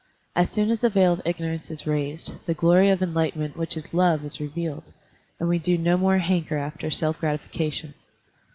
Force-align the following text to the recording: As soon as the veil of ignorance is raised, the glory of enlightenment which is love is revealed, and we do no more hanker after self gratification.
As 0.35 0.49
soon 0.49 0.71
as 0.71 0.81
the 0.81 0.89
veil 0.89 1.13
of 1.13 1.21
ignorance 1.25 1.69
is 1.69 1.85
raised, 1.85 2.43
the 2.47 2.55
glory 2.55 2.89
of 2.89 3.03
enlightenment 3.03 3.55
which 3.55 3.77
is 3.77 3.93
love 3.93 4.25
is 4.25 4.39
revealed, 4.41 4.85
and 5.39 5.47
we 5.47 5.59
do 5.59 5.77
no 5.77 5.95
more 5.95 6.17
hanker 6.17 6.57
after 6.57 6.89
self 6.89 7.19
gratification. 7.19 7.93